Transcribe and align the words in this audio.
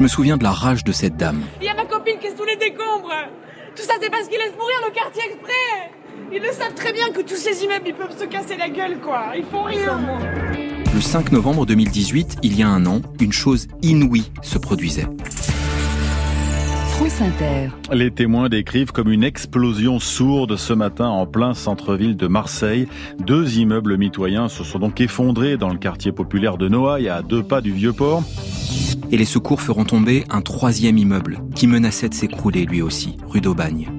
Je 0.00 0.04
me 0.04 0.08
souviens 0.08 0.38
de 0.38 0.44
la 0.44 0.50
rage 0.50 0.82
de 0.82 0.92
cette 0.92 1.18
dame. 1.18 1.42
Il 1.60 1.66
y 1.66 1.68
a 1.68 1.74
ma 1.74 1.84
copine 1.84 2.14
qui 2.18 2.28
est 2.28 2.34
sous 2.34 2.46
les 2.46 2.56
décombres. 2.56 3.12
Tout 3.76 3.82
ça, 3.82 3.92
c'est 4.00 4.08
parce 4.08 4.28
qu'ils 4.28 4.38
laissent 4.38 4.56
mourir 4.56 4.76
le 4.88 4.94
quartier 4.94 5.22
exprès. 5.26 5.92
Ils 6.32 6.40
le 6.40 6.50
savent 6.52 6.72
très 6.72 6.94
bien 6.94 7.10
que 7.10 7.20
tous 7.20 7.36
ces 7.36 7.62
immeubles, 7.64 7.84
ils 7.88 7.94
peuvent 7.94 8.18
se 8.18 8.24
casser 8.24 8.56
la 8.56 8.70
gueule, 8.70 8.98
quoi. 9.02 9.32
Ils 9.36 9.44
font 9.44 9.64
rien. 9.64 10.00
Le 10.94 11.00
5 11.02 11.32
novembre 11.32 11.66
2018, 11.66 12.38
il 12.42 12.58
y 12.58 12.62
a 12.62 12.68
un 12.68 12.86
an, 12.86 13.02
une 13.20 13.34
chose 13.34 13.68
inouïe 13.82 14.32
se 14.40 14.56
produisait. 14.56 15.06
Les 17.92 18.10
témoins 18.10 18.48
décrivent 18.48 18.92
comme 18.92 19.12
une 19.12 19.24
explosion 19.24 19.98
sourde 19.98 20.56
ce 20.56 20.72
matin 20.72 21.08
en 21.08 21.26
plein 21.26 21.52
centre-ville 21.52 22.16
de 22.16 22.26
Marseille. 22.26 22.88
Deux 23.18 23.58
immeubles 23.58 23.98
mitoyens 23.98 24.48
se 24.48 24.64
sont 24.64 24.78
donc 24.78 24.98
effondrés 25.02 25.58
dans 25.58 25.68
le 25.68 25.78
quartier 25.78 26.12
populaire 26.12 26.56
de 26.56 26.68
Noailles, 26.68 27.10
à 27.10 27.20
deux 27.20 27.42
pas 27.42 27.60
du 27.60 27.72
Vieux-Port. 27.72 28.22
Et 29.12 29.16
les 29.16 29.24
secours 29.24 29.60
feront 29.60 29.84
tomber 29.84 30.24
un 30.30 30.40
troisième 30.40 30.96
immeuble 30.96 31.40
qui 31.54 31.66
menaçait 31.66 32.08
de 32.08 32.14
s'écrouler 32.14 32.64
lui 32.64 32.80
aussi, 32.80 33.16
rue 33.26 33.40
d'Aubagne. 33.40 33.90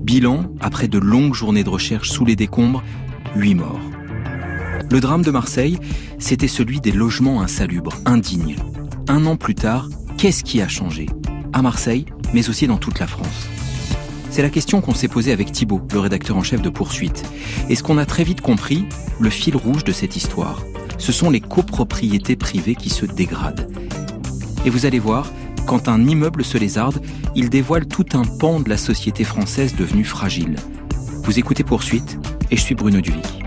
Bilan, 0.00 0.46
après 0.60 0.88
de 0.88 0.98
longues 0.98 1.34
journées 1.34 1.64
de 1.64 1.68
recherche 1.68 2.10
sous 2.10 2.24
les 2.24 2.34
décombres, 2.34 2.82
huit 3.36 3.54
morts. 3.54 3.80
Le 4.90 5.00
drame 5.00 5.22
de 5.22 5.30
Marseille, 5.30 5.78
c'était 6.18 6.48
celui 6.48 6.80
des 6.80 6.92
logements 6.92 7.42
insalubres, 7.42 7.94
indignes. 8.04 8.56
Un 9.08 9.26
an 9.26 9.36
plus 9.36 9.54
tard, 9.54 9.88
qu'est-ce 10.16 10.42
qui 10.42 10.60
a 10.60 10.68
changé? 10.68 11.06
À 11.52 11.62
Marseille, 11.62 12.06
mais 12.34 12.48
aussi 12.48 12.66
dans 12.66 12.78
toute 12.78 12.98
la 12.98 13.06
France. 13.06 13.48
C'est 14.30 14.42
la 14.42 14.50
question 14.50 14.80
qu'on 14.80 14.94
s'est 14.94 15.08
posée 15.08 15.32
avec 15.32 15.52
Thibault, 15.52 15.80
le 15.92 16.00
rédacteur 16.00 16.36
en 16.36 16.42
chef 16.42 16.60
de 16.60 16.68
Poursuite. 16.68 17.24
Et 17.68 17.74
ce 17.74 17.82
qu'on 17.82 17.98
a 17.98 18.04
très 18.04 18.24
vite 18.24 18.40
compris, 18.40 18.84
le 19.20 19.30
fil 19.30 19.56
rouge 19.56 19.84
de 19.84 19.92
cette 19.92 20.16
histoire, 20.16 20.62
ce 20.98 21.12
sont 21.12 21.30
les 21.30 21.40
copropriétés 21.40 22.36
privées 22.36 22.74
qui 22.74 22.90
se 22.90 23.06
dégradent. 23.06 23.70
Et 24.66 24.70
vous 24.70 24.84
allez 24.84 24.98
voir, 24.98 25.30
quand 25.64 25.88
un 25.88 26.04
immeuble 26.08 26.44
se 26.44 26.58
lézarde, 26.58 27.00
il 27.36 27.50
dévoile 27.50 27.86
tout 27.86 28.04
un 28.14 28.24
pan 28.24 28.58
de 28.58 28.68
la 28.68 28.76
société 28.76 29.22
française 29.22 29.76
devenue 29.76 30.02
fragile. 30.02 30.56
Vous 31.22 31.38
écoutez 31.38 31.62
Poursuite, 31.62 32.18
et 32.50 32.56
je 32.56 32.62
suis 32.62 32.74
Bruno 32.74 33.00
Duvic. 33.00 33.44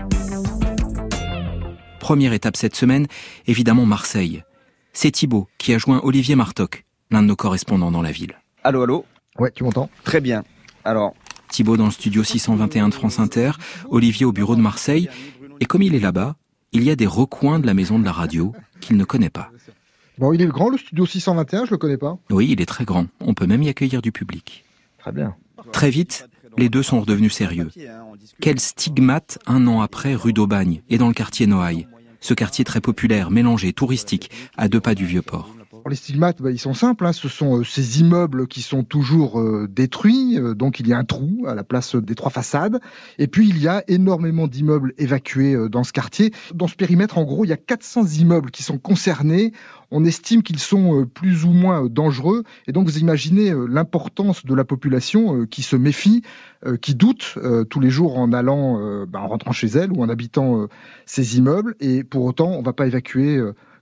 Première 1.98 2.32
étape 2.32 2.56
cette 2.56 2.74
semaine, 2.74 3.06
évidemment 3.46 3.84
Marseille. 3.84 4.44
C'est 4.94 5.10
Thibault 5.10 5.46
qui 5.58 5.74
a 5.74 5.78
joint 5.78 6.00
Olivier 6.04 6.36
Martoc, 6.36 6.86
l'un 7.10 7.20
de 7.20 7.28
nos 7.28 7.36
correspondants 7.36 7.90
dans 7.90 8.02
la 8.02 8.12
ville. 8.12 8.40
Allô, 8.64 8.82
allô? 8.82 9.04
Ouais, 9.38 9.50
tu 9.54 9.62
m'entends? 9.62 9.90
Très 10.04 10.22
bien. 10.22 10.42
Alors. 10.86 11.12
Thibaut 11.50 11.76
dans 11.76 11.84
le 11.84 11.90
studio 11.90 12.24
621 12.24 12.88
de 12.88 12.94
France 12.94 13.18
Inter, 13.18 13.52
Olivier 13.90 14.24
au 14.24 14.32
bureau 14.32 14.56
de 14.56 14.62
Marseille. 14.62 15.10
Et 15.60 15.66
comme 15.66 15.82
il 15.82 15.94
est 15.94 16.00
là-bas, 16.00 16.36
il 16.72 16.82
y 16.82 16.90
a 16.90 16.96
des 16.96 17.06
recoins 17.06 17.58
de 17.58 17.66
la 17.66 17.74
maison 17.74 17.98
de 17.98 18.06
la 18.06 18.12
radio 18.12 18.54
qu'il 18.80 18.96
ne 18.96 19.04
connaît 19.04 19.28
pas. 19.28 19.50
Bon, 20.20 20.34
il 20.34 20.42
est 20.42 20.46
grand 20.46 20.68
le 20.68 20.76
studio 20.76 21.06
621, 21.06 21.64
je 21.64 21.70
le 21.70 21.78
connais 21.78 21.96
pas. 21.96 22.18
Oui, 22.28 22.48
il 22.50 22.60
est 22.60 22.66
très 22.66 22.84
grand. 22.84 23.06
On 23.20 23.32
peut 23.32 23.46
même 23.46 23.62
y 23.62 23.70
accueillir 23.70 24.02
du 24.02 24.12
public. 24.12 24.66
Très 24.98 25.12
bien. 25.12 25.34
Très 25.72 25.88
vite, 25.88 26.28
les 26.58 26.68
deux 26.68 26.82
sont 26.82 27.00
redevenus 27.00 27.32
sérieux. 27.32 27.70
Quel 28.38 28.60
stigmate 28.60 29.38
un 29.46 29.66
an 29.66 29.80
après 29.80 30.14
rue 30.14 30.34
d'Aubagne 30.34 30.82
et 30.90 30.98
dans 30.98 31.08
le 31.08 31.14
quartier 31.14 31.46
Noailles. 31.46 31.88
Ce 32.20 32.34
quartier 32.34 32.66
très 32.66 32.82
populaire, 32.82 33.30
mélangé, 33.30 33.72
touristique, 33.72 34.30
à 34.58 34.68
deux 34.68 34.78
pas 34.78 34.94
du 34.94 35.06
vieux 35.06 35.22
port. 35.22 35.54
Les 35.88 35.94
stigmates, 35.94 36.42
bah, 36.42 36.50
ils 36.50 36.58
sont 36.58 36.74
simples. 36.74 37.06
Hein. 37.06 37.12
Ce 37.12 37.28
sont 37.28 37.58
euh, 37.58 37.64
ces 37.64 38.00
immeubles 38.00 38.48
qui 38.48 38.60
sont 38.60 38.82
toujours 38.82 39.40
euh, 39.40 39.68
détruits. 39.70 40.36
Euh, 40.36 40.54
donc 40.54 40.80
il 40.80 40.88
y 40.88 40.92
a 40.92 40.98
un 40.98 41.04
trou 41.04 41.44
à 41.46 41.54
la 41.54 41.62
place 41.62 41.94
des 41.94 42.16
trois 42.16 42.30
façades. 42.30 42.80
Et 43.18 43.28
puis 43.28 43.48
il 43.48 43.58
y 43.62 43.68
a 43.68 43.84
énormément 43.86 44.48
d'immeubles 44.48 44.94
évacués 44.98 45.56
dans 45.68 45.84
ce 45.84 45.92
quartier. 45.92 46.32
Dans 46.54 46.66
ce 46.66 46.74
périmètre, 46.74 47.18
en 47.18 47.24
gros, 47.24 47.44
il 47.44 47.48
y 47.48 47.52
a 47.52 47.56
400 47.56 48.04
immeubles 48.18 48.50
qui 48.50 48.64
sont 48.64 48.78
concernés. 48.78 49.52
On 49.92 50.04
estime 50.04 50.42
qu'ils 50.42 50.58
sont 50.58 51.06
plus 51.06 51.44
ou 51.44 51.50
moins 51.50 51.86
dangereux. 51.86 52.42
Et 52.66 52.72
donc 52.72 52.86
vous 52.86 52.98
imaginez 52.98 53.52
l'importance 53.68 54.44
de 54.44 54.54
la 54.54 54.64
population 54.64 55.46
qui 55.46 55.62
se 55.62 55.76
méfie, 55.76 56.22
qui 56.80 56.94
doute 56.94 57.36
tous 57.70 57.80
les 57.80 57.90
jours 57.90 58.18
en 58.18 58.32
allant, 58.32 59.04
bah, 59.06 59.20
en 59.20 59.28
rentrant 59.28 59.52
chez 59.52 59.66
elle 59.66 59.90
ou 59.90 60.02
en 60.02 60.08
habitant 60.08 60.68
ces 61.06 61.38
immeubles. 61.38 61.74
Et 61.80 62.04
pour 62.04 62.24
autant, 62.24 62.52
on 62.52 62.60
ne 62.60 62.64
va 62.64 62.72
pas 62.72 62.86
évacuer 62.86 63.40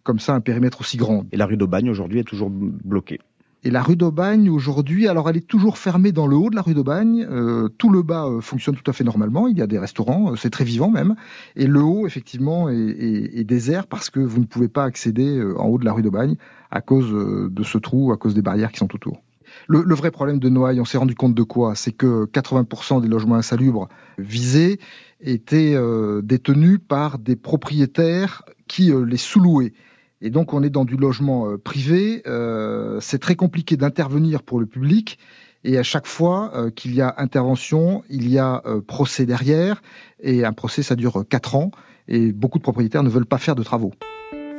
comme 0.09 0.21
ça 0.21 0.35
un 0.35 0.41
périmètre 0.41 0.81
aussi 0.81 0.97
grand. 0.97 1.27
Et 1.33 1.37
la 1.37 1.45
rue 1.45 1.59
d'Aubagne 1.59 1.91
aujourd'hui 1.91 2.21
est 2.21 2.25
toujours 2.25 2.49
bloquée. 2.49 3.21
Et 3.63 3.71
la 3.71 3.83
rue 3.83 3.95
d'Aubagne 3.95 4.49
aujourd'hui, 4.49 5.07
alors 5.07 5.29
elle 5.29 5.37
est 5.37 5.47
toujours 5.47 5.77
fermée 5.77 6.13
dans 6.13 6.27
le 6.27 6.35
haut 6.35 6.49
de 6.49 6.57
la 6.57 6.63
rue 6.63 6.73
d'Aubagne. 6.73 7.27
Euh, 7.29 7.69
tout 7.77 7.91
le 7.91 8.01
bas 8.01 8.25
euh, 8.25 8.41
fonctionne 8.41 8.75
tout 8.75 8.91
à 8.91 8.95
fait 8.95 9.05
normalement. 9.05 9.49
Il 9.49 9.59
y 9.59 9.61
a 9.61 9.67
des 9.67 9.79
restaurants, 9.79 10.33
euh, 10.33 10.37
c'est 10.37 10.49
très 10.49 10.65
vivant 10.65 10.89
même. 10.89 11.15
Et 11.57 11.67
le 11.67 11.83
haut, 11.83 12.07
effectivement, 12.07 12.71
est, 12.71 13.45
désert 13.45 13.87
parce 13.87 14.09
que 14.09 14.19
vous 14.19 14.41
ne 14.41 14.47
pouvez 14.47 14.69
pas 14.69 14.85
accéder 14.85 15.43
en 15.59 15.67
haut 15.67 15.77
de 15.77 15.85
la 15.85 15.93
rue 15.93 16.01
d'Aubagne 16.01 16.37
à 16.71 16.81
cause 16.81 17.13
de 17.13 17.63
ce 17.63 17.77
trou, 17.77 18.11
à 18.11 18.17
cause 18.17 18.33
des 18.33 18.41
barrières 18.41 18.73
qui 18.73 18.79
sont 18.79 18.95
autour. 18.95 19.21
Le, 19.67 19.83
le 19.83 19.95
vrai 19.95 20.11
problème 20.11 20.39
de 20.39 20.49
Noailles, 20.49 20.81
on 20.81 20.87
s'est 20.87 20.97
rendu 20.97 21.15
compte 21.15 21.35
de 21.35 21.43
quoi? 21.43 21.75
C'est 21.75 21.93
que 21.93 22.25
80% 22.25 23.03
des 23.03 23.09
logements 23.09 23.35
insalubres 23.35 23.89
visés 24.17 24.81
étaient 25.21 25.77
détenus 26.23 26.79
par 26.89 27.19
des 27.19 27.37
propriétaires 27.37 28.45
qui 28.69 28.91
les 29.07 29.19
sous-louaient. 29.19 29.75
Et 30.21 30.31
donc 30.31 30.53
on 30.53 30.63
est 30.63 30.71
dans 30.71 30.85
du 30.85 30.97
logement 30.97 31.49
euh, 31.49 31.59
privé. 31.59 32.23
Euh, 32.27 32.99
c'est 33.01 33.19
très 33.19 33.37
compliqué 33.37 33.77
d'intervenir 33.77 34.43
pour 34.43 34.61
le 34.61 34.67
public. 34.67 35.19
Et 35.65 35.79
à 35.79 35.83
chaque 35.83 36.07
fois 36.07 36.53
euh, 36.55 36.71
qu'il 36.71 36.95
y 36.95 37.01
a 37.01 37.15
intervention, 37.19 38.03
il 38.09 38.29
y 38.29 38.39
a 38.39 38.63
procès 38.87 39.27
derrière. 39.27 39.83
Et 40.21 40.45
un 40.45 40.53
procès, 40.53 40.83
ça 40.83 40.97
dure 40.97 41.25
quatre 41.29 41.55
ans. 41.55 41.71
Et 42.09 42.33
beaucoup 42.33 42.59
de 42.59 42.63
propriétaires 42.63 43.03
ne 43.03 43.11
veulent 43.11 43.27
pas 43.27 43.39
faire 43.39 43.55
de 43.55 43.63
travaux. 43.63 43.93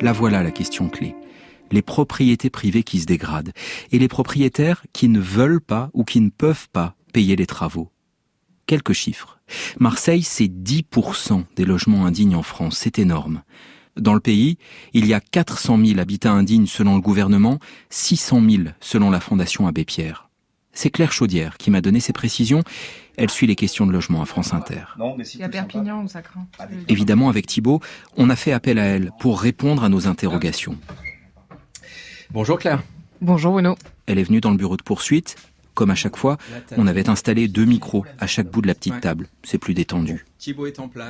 La 0.02 0.14
voilà 0.14 0.44
la 0.44 0.52
question 0.52 0.88
clé. 0.88 1.16
Les 1.72 1.81
propriétés 1.81 2.50
privées 2.50 2.84
qui 2.84 3.00
se 3.00 3.06
dégradent. 3.06 3.52
Et 3.91 4.00
les 4.00 4.08
propriétaires 4.08 4.86
qui 4.94 5.09
ne 5.09 5.20
veulent 5.20 5.62
pas 5.62 5.90
ou 5.94 6.03
qui 6.03 6.22
ne 6.22 6.30
peuvent 6.30 6.70
pas 6.72 6.96
payer 7.12 7.36
les 7.36 7.46
travaux. 7.46 7.90
Quelques 8.66 8.94
chiffres. 8.94 9.40
Marseille, 9.80 10.22
c'est 10.22 10.47
10% 10.47 11.44
des 11.56 11.66
logements 11.66 12.06
indignes 12.06 12.36
en 12.36 12.44
France. 12.44 12.78
C'est 12.78 13.00
énorme. 13.00 13.41
Dans 14.00 14.14
le 14.14 14.20
pays, 14.20 14.58
il 14.94 15.06
y 15.06 15.14
a 15.14 15.20
400 15.20 15.78
000 15.84 16.00
habitats 16.00 16.32
indignes 16.32 16.68
selon 16.68 16.96
le 16.96 17.02
gouvernement, 17.02 17.60
600 17.90 18.42
000 18.50 18.64
selon 18.80 19.10
la 19.12 19.20
Fondation 19.20 19.68
Abbé 19.68 19.86
Pierre. 19.86 20.30
C'est 20.72 20.90
Claire 20.90 21.12
Chaudière 21.12 21.58
qui 21.58 21.72
m'a 21.72 21.82
donné 21.82 22.00
ces 22.00 22.14
précisions. 22.14 22.64
Elle 23.18 23.30
suit 23.30 23.48
les 23.48 23.56
questions 23.56 23.86
de 23.86 23.92
logement 23.92 24.22
à 24.22 24.26
France 24.26 24.54
Inter. 24.54 24.84
il 24.98 25.40
y 25.40 25.44
a 25.44 25.50
Perpignan 25.50 26.08
ça 26.08 26.22
craint. 26.22 26.48
Évidemment, 26.88 27.28
avec 27.28 27.48
Thibault, 27.48 27.82
on 28.16 28.30
a 28.30 28.36
fait 28.36 28.54
appel 28.54 28.80
à 28.80 28.86
elle 28.86 29.12
pour 29.20 29.42
répondre 29.42 29.84
à 29.84 29.90
nos 29.90 30.08
interrogations. 30.08 30.78
Bonjour 32.32 32.59
Claire. 32.59 32.84
Bonjour 33.22 33.54
Bruno. 33.54 33.76
Elle 34.06 34.20
est 34.20 34.24
venue 34.24 34.40
dans 34.40 34.52
le 34.52 34.58
bureau 34.58 34.78
de 34.78 34.84
poursuite. 34.84 35.36
Comme 35.74 35.92
à 35.92 35.96
chaque 35.96 36.18
fois, 36.18 36.38
on 36.78 36.88
avait 36.88 37.09
installé 37.09 37.48
deux 37.48 37.66
micros 37.66 38.06
à 38.20 38.28
chaque 38.28 38.50
bout 38.50 38.62
de 38.62 38.68
la 38.68 38.76
petite 38.76 39.02
table. 39.02 39.28
C'est 39.44 39.58
plus 39.58 39.74
détendu. 39.74 40.26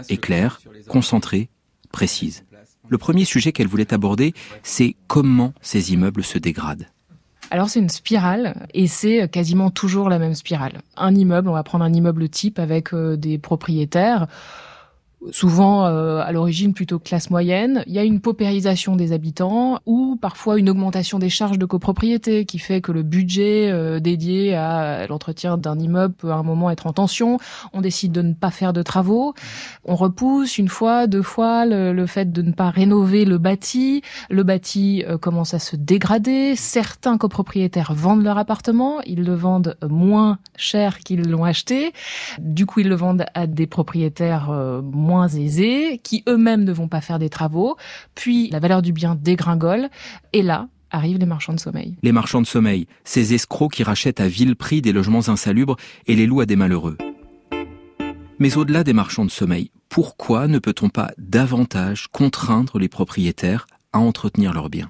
Et 0.10 0.18
Claire, 0.18 0.62
concentrée, 0.88 1.50
précise. 1.92 2.44
Le 2.88 2.98
premier 2.98 3.26
sujet 3.26 3.52
qu'elle 3.52 3.68
voulait 3.68 3.94
aborder, 3.94 4.34
c'est 4.64 4.96
comment 5.08 5.54
ces 5.62 5.94
immeubles 5.94 6.24
se 6.24 6.38
dégradent. 6.38 6.88
Alors 7.52 7.70
c'est 7.70 7.80
une 7.80 7.90
spirale 7.90 8.68
et 8.74 8.88
c'est 8.88 9.30
quasiment 9.30 9.72
toujours 9.72 10.10
la 10.10 10.20
même 10.20 10.36
spirale. 10.36 10.82
Un 10.98 11.16
immeuble, 11.16 11.50
on 11.50 11.54
va 11.54 11.64
prendre 11.64 11.84
un 11.84 11.94
immeuble 11.94 12.30
type 12.30 12.60
avec 12.60 12.94
euh, 12.94 13.18
des 13.18 13.40
propriétaires 13.40 14.28
souvent 15.32 15.86
euh, 15.86 16.20
à 16.20 16.32
l'origine 16.32 16.74
plutôt 16.74 17.00
classe 17.00 17.30
moyenne. 17.30 17.84
Il 17.88 17.94
y 17.94 18.00
a 18.00 18.04
une 18.04 18.22
paupérisation 18.22 18.96
des 18.96 19.12
habitants 19.12 19.80
ou 19.86 20.18
parfois 20.20 20.58
une 20.58 20.70
augmentation 20.70 21.20
des 21.20 21.30
charges 21.30 21.60
de 21.60 21.66
copropriété 21.66 22.46
qui 22.46 22.60
fait 22.60 22.82
que 22.82 22.92
le 22.92 23.04
budget 23.04 23.70
euh, 23.70 24.00
dédié 24.00 24.56
à 24.56 25.08
l'entretien 25.08 25.58
d'un 25.58 25.78
immeuble 25.78 26.14
peut 26.14 26.32
à 26.32 26.36
un 26.36 26.44
moment 26.44 26.72
être 26.72 26.88
en 26.88 26.94
tension. 26.94 27.38
On 27.74 27.82
décide 27.82 28.12
de 28.12 28.22
ne 28.22 28.34
pas 28.34 28.52
faire 28.52 28.74
de 28.74 28.82
travaux. 28.82 29.34
On 29.86 29.96
repousse 29.96 30.58
une 30.58 30.70
fois, 30.70 31.08
deux 31.08 31.22
fois 31.22 31.66
le, 31.66 32.06
fait 32.06 32.32
de 32.32 32.42
ne 32.42 32.52
pas 32.52 32.70
rénover 32.70 33.26
le 33.26 33.38
bâti. 33.38 34.02
Le 34.30 34.44
bâti 34.44 35.04
euh, 35.08 35.18
commence 35.18 35.54
à 35.54 35.60
se 35.60 35.76
dégrader. 35.76 36.56
Certains 36.56 37.18
copropriétaires 37.18 37.94
vendent 37.94 38.24
leur 38.24 38.38
appartement. 38.38 39.02
Ils 39.06 39.24
le 39.24 39.36
vendent 39.36 39.78
moins 39.88 40.40
cher 40.56 41.00
qu'ils 41.00 41.30
l'ont 41.30 41.44
acheté. 41.44 41.92
Du 42.40 42.66
coup, 42.66 42.80
ils 42.80 42.88
le 42.90 42.96
vendent 42.96 43.26
à 43.34 43.48
des 43.48 43.68
propriétaires 43.68 44.50
moins 44.82 45.09
moins 45.10 45.28
aisés, 45.28 46.00
qui 46.04 46.24
eux-mêmes 46.30 46.64
ne 46.64 46.72
vont 46.72 46.88
pas 46.88 47.02
faire 47.02 47.18
des 47.18 47.30
travaux, 47.30 47.78
puis 48.14 48.50
la 48.50 48.60
valeur 48.60 48.82
du 48.82 48.94
bien 48.94 49.16
dégringole, 49.16 49.90
et 50.34 50.44
là, 50.44 50.68
arrivent 50.92 51.18
les 51.18 51.26
marchands 51.26 51.54
de 51.54 51.60
sommeil. 51.60 51.96
Les 52.04 52.12
marchands 52.12 52.42
de 52.42 52.48
sommeil, 52.48 52.88
ces 53.04 53.34
escrocs 53.34 53.74
qui 53.74 53.84
rachètent 53.84 54.22
à 54.22 54.28
vil 54.28 54.56
prix 54.56 54.82
des 54.82 54.92
logements 54.92 55.28
insalubres 55.28 55.78
et 56.06 56.16
les 56.16 56.28
louent 56.28 56.42
à 56.42 56.46
des 56.46 56.56
malheureux. 56.56 56.98
Mais 58.38 58.56
au-delà 58.56 58.84
des 58.84 58.94
marchands 58.94 59.26
de 59.26 59.32
sommeil, 59.32 59.72
pourquoi 59.90 60.48
ne 60.48 60.60
peut-on 60.60 60.90
pas 60.90 61.12
davantage 61.18 62.08
contraindre 62.12 62.78
les 62.78 62.88
propriétaires 62.88 63.66
à 63.92 64.00
entretenir 64.00 64.54
leurs 64.54 64.70
biens? 64.70 64.88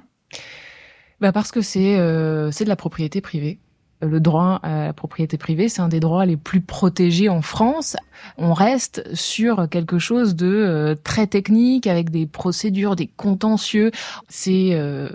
Bah 1.21 1.31
Parce 1.31 1.51
que 1.51 1.62
c'est 1.62 1.98
euh, 1.98 2.51
de 2.51 2.69
la 2.69 2.75
propriété 2.75 3.21
privée 3.21 3.60
le 4.01 4.19
droit 4.19 4.59
à 4.63 4.85
la 4.85 4.93
propriété 4.93 5.37
privée, 5.37 5.69
c'est 5.69 5.81
un 5.81 5.89
des 5.89 5.99
droits 5.99 6.25
les 6.25 6.37
plus 6.37 6.61
protégés 6.61 7.29
en 7.29 7.41
France. 7.41 7.95
On 8.37 8.53
reste 8.53 9.03
sur 9.13 9.67
quelque 9.69 9.99
chose 9.99 10.35
de 10.35 10.47
euh, 10.47 10.95
très 10.95 11.27
technique 11.27 11.87
avec 11.87 12.09
des 12.09 12.25
procédures, 12.25 12.95
des 12.95 13.07
contentieux. 13.07 13.91
C'est 14.27 14.69
euh, 14.73 15.09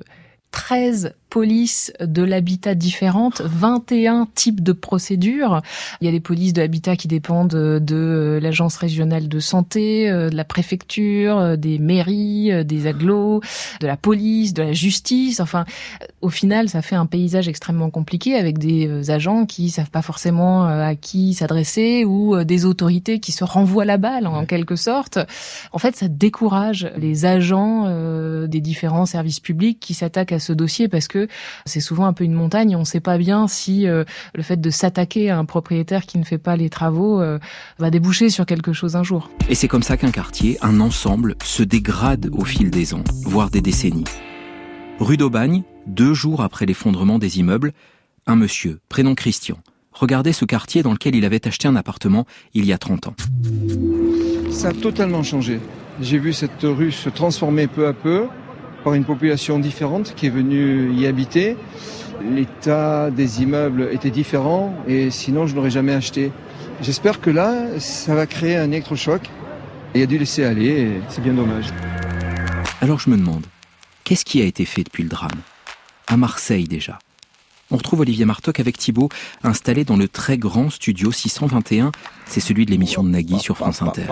13 0.55 1.15
polices 1.35 1.93
de 1.99 2.23
l'habitat 2.23 2.77
différentes, 2.77 3.43
21 3.45 4.29
types 4.37 4.63
de 4.63 4.71
procédures. 4.71 5.63
Il 6.01 6.05
y 6.05 6.09
a 6.09 6.13
des 6.13 6.21
polices 6.21 6.53
de 6.53 6.61
l'habitat 6.61 6.95
qui 6.95 7.09
dépendent 7.09 7.49
de 7.81 8.39
l'agence 8.41 8.77
régionale 8.77 9.27
de 9.27 9.41
santé, 9.41 10.09
euh, 10.09 10.31
de 10.31 10.37
la 10.37 10.45
préfecture, 10.45 11.39
euh, 11.39 11.57
des 11.57 11.81
mairies, 11.81 12.53
euh, 12.53 12.63
des 12.63 12.87
agglos, 12.87 13.41
de 13.81 13.87
la 13.89 13.97
police, 13.97 14.55
de 14.55 14.63
la 14.63 14.73
justice. 14.73 15.41
Enfin, 15.41 15.65
au 16.21 16.29
final, 16.29 16.69
ça 16.69 16.83
fait 16.83 16.95
un 16.95 17.07
paysage 17.07 17.49
extrêmement 17.49 17.91
compliqué 17.91 18.37
avec 18.37 18.59
des 18.59 19.11
agents 19.11 19.47
qui 19.47 19.71
savent 19.71 19.91
pas 19.91 20.03
forcément 20.03 20.63
à 20.63 20.95
qui 20.95 21.35
s'adresser 21.35 22.05
ou 22.05 22.45
des 22.45 22.65
autorités 22.65 23.19
qui 23.19 23.33
se 23.33 23.43
renvoient 23.43 23.85
la 23.85 23.97
balle 23.97 24.29
en 24.29 24.47
quelque 24.47 24.77
sorte. 24.77 25.19
En 25.73 25.79
fait, 25.79 25.97
ça 25.97 26.07
décourage 26.07 26.91
les 26.97 27.25
agents 27.25 27.89
des 28.47 28.61
différents 28.61 29.07
services 29.07 29.41
publics 29.41 29.81
qui 29.81 29.95
s'attaquent 29.95 30.33
à 30.33 30.39
ce 30.45 30.53
dossier 30.53 30.89
parce 30.89 31.09
que 31.09 31.27
c'est 31.67 31.81
souvent 31.81 32.07
un 32.07 32.13
peu 32.13 32.25
une 32.25 32.35
montagne. 32.35 32.77
On 32.77 32.81
ne 32.81 32.85
sait 32.85 33.01
pas 33.01 33.19
bien 33.19 33.49
si 33.49 33.89
euh, 33.89 34.05
le 34.35 34.43
fait 34.43 34.61
de 34.61 34.71
s'attaquer 34.71 35.31
à 35.31 35.39
un 35.39 35.45
propriétaire 35.45 36.07
qui 36.07 36.19
ne 36.19 36.25
fait 36.25 36.39
pas 36.39 36.57
les 36.57 36.71
travaux 36.71 37.21
euh, 37.21 37.39
va 37.79 37.91
déboucher 37.91 38.31
sur 38.31 38.47
quelque 38.47 38.73
chose 38.73 38.97
un 38.97 39.03
jour. 39.03 39.31
Et 39.49 39.55
c'est 39.55 39.69
comme 39.69 39.83
ça 39.83 39.97
qu'un 39.97 40.11
quartier, 40.11 40.59
un 40.63 40.81
ensemble, 40.81 41.35
se 41.43 41.63
dégrade 41.63 42.31
au 42.33 42.45
fil 42.45 42.71
des 42.71 42.95
ans, 42.95 43.05
voire 43.25 43.51
des 43.51 43.61
décennies. 43.61 44.05
Rue 45.01 45.17
d'Aubagne, 45.17 45.65
deux 45.87 46.15
jours 46.15 46.43
après 46.43 46.67
l'effondrement 46.67 47.19
des 47.19 47.39
immeubles, 47.41 47.73
un 48.27 48.37
monsieur, 48.37 48.79
prénom 48.89 49.15
Christian, 49.15 49.59
regardait 49.93 50.33
ce 50.33 50.45
quartier 50.45 50.83
dans 50.83 50.93
lequel 50.93 51.15
il 51.15 51.25
avait 51.25 51.47
acheté 51.47 51.69
un 51.69 51.77
appartement 51.77 52.27
il 52.53 52.65
y 52.65 52.73
a 52.73 52.79
30 52.79 53.09
ans. 53.09 53.15
Ça 54.51 54.69
a 54.69 54.73
totalement 54.73 55.23
changé. 55.23 55.61
J'ai 56.01 56.19
vu 56.19 56.33
cette 56.33 56.63
rue 56.63 56.93
se 56.93 57.09
transformer 57.09 57.67
peu 57.67 57.87
à 57.87 57.93
peu 57.93 58.27
par 58.85 58.95
une 58.95 59.05
population 59.05 59.59
différente 59.59 60.15
qui 60.15 60.27
est 60.27 60.31
venue 60.31 60.93
y 60.93 61.07
habiter. 61.07 61.57
L'état 62.23 63.11
des 63.11 63.43
immeubles 63.43 63.89
était 63.91 64.11
différent 64.11 64.75
et 64.87 65.11
sinon 65.11 65.47
je 65.47 65.55
n'aurais 65.57 65.71
jamais 65.71 65.95
acheté. 65.95 66.31
J'espère 66.83 67.21
que 67.21 67.31
là, 67.31 67.81
ça 67.81 68.15
va 68.15 68.27
créer 68.27 68.57
un 68.57 68.71
électrochoc. 68.71 69.23
Il 69.95 70.03
a 70.03 70.07
dû 70.07 70.19
laisser 70.19 70.45
aller 70.45 70.69
et 70.69 71.01
c'est 71.09 71.23
bien 71.23 71.33
dommage. 71.33 71.67
Alors 72.81 73.01
je 73.01 73.09
me 73.11 73.17
demande, 73.17 73.47
qu'est-ce 74.05 74.25
qui 74.25 74.43
a 74.43 74.45
été 74.45 74.65
fait 74.65 74.85
depuis 74.85 75.03
le 75.03 75.09
drame? 75.09 75.41
À 76.07 76.17
Marseille 76.17 76.69
déjà. 76.69 76.99
On 77.71 77.77
retrouve 77.77 78.01
Olivier 78.01 78.27
Martoc 78.27 78.61
avec 78.61 78.77
Thibault 78.77 79.09
installé 79.43 79.85
dans 79.85 79.97
le 79.97 80.07
très 80.07 80.37
grand 80.37 80.69
studio 80.69 81.11
621. 81.11 81.93
C'est 82.27 82.41
celui 82.41 82.67
de 82.67 82.71
l'émission 82.71 83.03
de 83.03 83.09
Nagui 83.09 83.41
sur 83.41 83.57
France 83.57 83.81
Inter. 83.81 84.07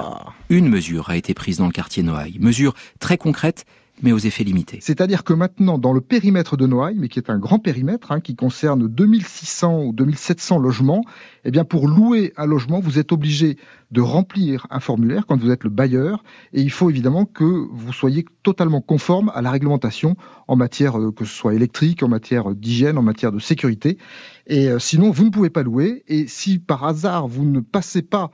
Une 0.48 0.68
mesure 0.68 1.10
a 1.10 1.16
été 1.16 1.34
prise 1.34 1.58
dans 1.58 1.66
le 1.66 1.72
quartier 1.72 2.02
Noailles. 2.02 2.38
Mesure 2.40 2.74
très 2.98 3.18
concrète 3.18 3.66
mais 4.02 4.12
aux 4.12 4.18
effets 4.18 4.44
limités. 4.44 4.78
C'est-à-dire 4.80 5.24
que 5.24 5.32
maintenant, 5.32 5.78
dans 5.78 5.92
le 5.92 6.00
périmètre 6.00 6.56
de 6.56 6.66
Noailles, 6.66 6.96
mais 6.98 7.08
qui 7.08 7.18
est 7.18 7.30
un 7.30 7.38
grand 7.38 7.60
périmètre, 7.60 8.12
hein, 8.12 8.20
qui 8.20 8.34
concerne 8.34 8.88
2600 8.88 9.84
ou 9.84 9.92
2700 9.92 10.58
logements, 10.58 11.04
eh 11.44 11.50
bien, 11.50 11.64
pour 11.64 11.88
louer 11.88 12.32
un 12.36 12.46
logement, 12.46 12.80
vous 12.80 12.98
êtes 12.98 13.12
obligé 13.12 13.56
de 13.92 14.00
remplir 14.00 14.66
un 14.70 14.80
formulaire 14.80 15.26
quand 15.26 15.40
vous 15.40 15.50
êtes 15.50 15.64
le 15.64 15.70
bailleur, 15.70 16.24
et 16.52 16.62
il 16.62 16.70
faut 16.70 16.90
évidemment 16.90 17.24
que 17.26 17.44
vous 17.44 17.92
soyez 17.92 18.24
totalement 18.42 18.80
conforme 18.80 19.30
à 19.34 19.42
la 19.42 19.50
réglementation 19.50 20.16
en 20.48 20.56
matière 20.56 20.98
euh, 20.98 21.12
que 21.12 21.24
ce 21.24 21.34
soit 21.34 21.54
électrique, 21.54 22.02
en 22.02 22.08
matière 22.08 22.54
d'hygiène, 22.54 22.98
en 22.98 23.02
matière 23.02 23.32
de 23.32 23.38
sécurité. 23.38 23.98
Et 24.46 24.68
euh, 24.68 24.78
sinon, 24.78 25.10
vous 25.10 25.24
ne 25.24 25.30
pouvez 25.30 25.50
pas 25.50 25.62
louer. 25.62 26.02
Et 26.08 26.26
si 26.26 26.58
par 26.58 26.84
hasard 26.84 27.28
vous 27.28 27.44
ne 27.44 27.60
passez 27.60 28.02
pas 28.02 28.30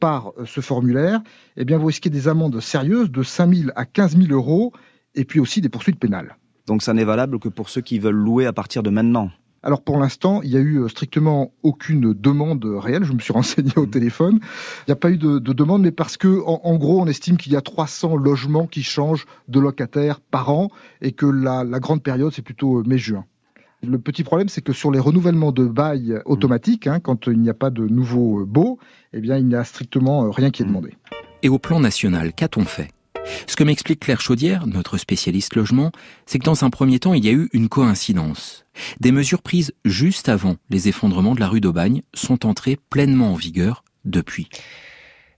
par 0.00 0.32
euh, 0.38 0.46
ce 0.46 0.60
formulaire, 0.60 1.20
eh 1.56 1.64
bien, 1.64 1.78
vous 1.78 1.86
risquez 1.86 2.10
des 2.10 2.26
amendes 2.26 2.58
sérieuses 2.60 3.10
de 3.10 3.22
5 3.22 3.54
000 3.54 3.70
à 3.76 3.84
15 3.84 4.16
000 4.16 4.32
euros 4.32 4.72
et 5.14 5.24
puis 5.24 5.40
aussi 5.40 5.60
des 5.60 5.68
poursuites 5.68 5.98
pénales. 5.98 6.36
Donc 6.66 6.82
ça 6.82 6.94
n'est 6.94 7.04
valable 7.04 7.38
que 7.38 7.48
pour 7.48 7.68
ceux 7.68 7.80
qui 7.80 7.98
veulent 7.98 8.14
louer 8.14 8.46
à 8.46 8.52
partir 8.52 8.82
de 8.82 8.90
maintenant 8.90 9.30
alors 9.64 9.82
pour 9.82 9.98
l'instant, 9.98 10.42
il 10.42 10.50
n'y 10.50 10.56
a 10.56 10.60
eu 10.60 10.78
euh, 10.78 10.88
strictement 10.88 11.52
aucune 11.62 12.14
demande 12.14 12.64
réelle. 12.64 13.04
Je 13.04 13.12
me 13.12 13.20
suis 13.20 13.32
renseigné 13.32 13.72
au 13.76 13.86
mmh. 13.86 13.90
téléphone. 13.90 14.40
Il 14.80 14.84
n'y 14.90 14.92
a 14.92 14.96
pas 14.96 15.10
eu 15.10 15.18
de, 15.18 15.38
demande, 15.38 15.82
mais 15.82 15.92
parce 15.92 16.16
que 16.16 16.40
en, 16.44 16.76
gros, 16.76 17.00
on 17.00 17.06
estime 17.06 17.36
qu'il 17.36 17.52
y 17.52 17.56
a 17.56 17.60
300 17.60 18.16
logements 18.16 18.66
qui 18.66 18.82
changent 18.82 19.26
de 19.48 19.60
locataires 19.60 20.20
par 20.20 20.50
an 20.50 20.70
et 21.00 21.12
que 21.12 21.26
la, 21.26 21.64
grande 21.78 22.02
période, 22.02 22.32
c'est 22.32 22.42
plutôt 22.42 22.78
euh, 22.78 22.82
mai-juin. 22.86 23.24
Le 23.84 23.98
petit 23.98 24.22
problème, 24.22 24.48
c'est 24.48 24.62
que 24.62 24.72
sur 24.72 24.90
les 24.90 25.00
renouvellements 25.00 25.52
de 25.52 25.64
bail 25.64 26.20
automatiques, 26.24 26.86
hein, 26.86 27.00
quand 27.00 27.26
il 27.26 27.40
n'y 27.40 27.50
a 27.50 27.54
pas 27.54 27.70
de 27.70 27.86
nouveau 27.86 28.40
euh, 28.40 28.44
baux, 28.44 28.78
eh 29.12 29.20
bien, 29.20 29.36
il 29.36 29.46
n'y 29.46 29.54
a 29.54 29.64
strictement 29.64 30.30
rien 30.30 30.50
qui 30.50 30.62
est 30.62 30.64
mmh. 30.64 30.68
demandé. 30.68 30.96
Et 31.42 31.48
au 31.48 31.58
plan 31.58 31.80
national, 31.80 32.32
qu'a-t-on 32.32 32.64
fait? 32.64 32.90
Ce 33.46 33.56
que 33.56 33.64
m'explique 33.64 34.00
Claire 34.00 34.20
Chaudière, 34.20 34.66
notre 34.66 34.98
spécialiste 34.98 35.54
logement, 35.56 35.92
c'est 36.26 36.38
que 36.38 36.44
dans 36.44 36.64
un 36.64 36.70
premier 36.70 36.98
temps, 36.98 37.14
il 37.14 37.24
y 37.24 37.28
a 37.28 37.32
eu 37.32 37.48
une 37.52 37.68
coïncidence. 37.68 38.64
Des 39.00 39.12
mesures 39.12 39.42
prises 39.42 39.72
juste 39.84 40.28
avant 40.28 40.56
les 40.70 40.88
effondrements 40.88 41.34
de 41.34 41.40
la 41.40 41.48
rue 41.48 41.60
d'Aubagne 41.60 42.02
sont 42.14 42.46
entrées 42.46 42.78
pleinement 42.90 43.32
en 43.32 43.36
vigueur 43.36 43.84
depuis. 44.04 44.48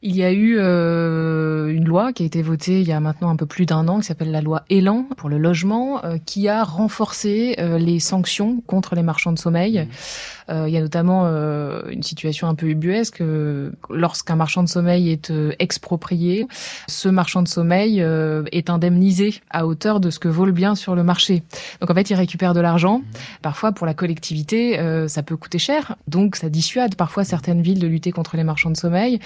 Il 0.06 0.14
y 0.14 0.22
a 0.22 0.32
eu 0.32 0.58
euh, 0.58 1.68
une 1.68 1.86
loi 1.86 2.12
qui 2.12 2.24
a 2.24 2.26
été 2.26 2.42
votée 2.42 2.82
il 2.82 2.86
y 2.86 2.92
a 2.92 3.00
maintenant 3.00 3.30
un 3.30 3.36
peu 3.36 3.46
plus 3.46 3.64
d'un 3.64 3.88
an, 3.88 4.00
qui 4.00 4.04
s'appelle 4.04 4.30
la 4.30 4.42
loi 4.42 4.62
Elan 4.68 5.06
pour 5.16 5.30
le 5.30 5.38
logement, 5.38 6.04
euh, 6.04 6.18
qui 6.26 6.46
a 6.46 6.62
renforcé 6.62 7.56
euh, 7.58 7.78
les 7.78 8.00
sanctions 8.00 8.60
contre 8.66 8.96
les 8.96 9.02
marchands 9.02 9.32
de 9.32 9.38
sommeil. 9.38 9.88
Mmh. 10.50 10.66
il 10.66 10.74
y 10.74 10.76
a 10.76 10.82
notamment 10.82 11.24
une 11.88 12.02
situation 12.02 12.48
un 12.48 12.54
peu 12.54 12.66
ubuesque. 12.66 13.22
Lorsqu'un 13.88 14.36
marchand 14.36 14.62
de 14.62 14.68
sommeil 14.68 15.08
est 15.08 15.32
exproprié, 15.58 16.46
ce 16.86 17.08
marchand 17.08 17.40
de 17.40 17.48
sommeil 17.48 18.04
est 18.52 18.68
indemnisé 18.68 19.40
à 19.48 19.66
hauteur 19.66 20.00
de 20.00 20.10
ce 20.10 20.18
que 20.18 20.28
vaut 20.28 20.44
le 20.44 20.52
bien 20.52 20.74
sur 20.74 20.94
le 20.94 21.02
marché. 21.02 21.44
Donc 21.80 21.90
en 21.90 21.94
fait, 21.94 22.10
il 22.10 22.14
récupère 22.14 22.52
de 22.52 22.60
l'argent. 22.60 22.98
Mmh. 22.98 23.04
Parfois, 23.40 23.72
pour 23.72 23.86
la 23.86 23.94
collectivité, 23.94 24.78
ça 25.08 25.22
peut 25.22 25.38
coûter 25.38 25.58
cher. 25.58 25.96
Donc 26.08 26.36
ça 26.36 26.50
dissuade 26.50 26.94
parfois 26.94 27.24
certaines 27.24 27.62
villes 27.62 27.78
de 27.78 27.86
lutter 27.86 28.12
contre 28.12 28.36
les 28.36 28.44
marchands 28.44 28.70
de 28.70 28.76
sommeil. 28.76 29.20